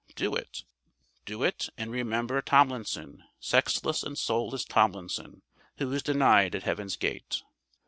[0.15, 0.63] Do it.
[1.27, 5.43] Do it and remember Tomlinson, sexless and soulless Tomlinson,
[5.77, 7.43] who was denied at Heaven's gate.